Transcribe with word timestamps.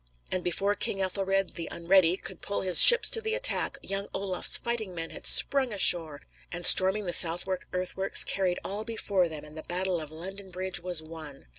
And 0.31 0.43
before 0.43 0.73
King 0.73 0.99
Ethelred, 0.99 1.53
"the 1.53 1.67
Unready, 1.69 2.17
"could 2.17 2.41
pull 2.41 2.61
his 2.61 2.81
ships 2.81 3.07
to 3.11 3.21
the 3.21 3.35
attack, 3.35 3.77
young 3.83 4.07
Olaf's 4.15 4.57
fighting 4.57 4.95
men 4.95 5.11
had 5.11 5.27
sprung 5.27 5.71
ashore, 5.71 6.23
and, 6.51 6.65
storming 6.65 7.05
the 7.05 7.13
Southwark 7.13 7.67
earthworks, 7.71 8.23
carried 8.23 8.57
all 8.65 8.83
before 8.83 9.29
them, 9.29 9.43
and 9.43 9.55
the 9.55 9.61
battle 9.61 10.01
of 10.01 10.11
London 10.11 10.49
Bridge 10.49 10.79
was 10.79 11.03
won. 11.03 11.45